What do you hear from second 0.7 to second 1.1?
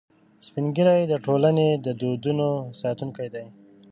ږیری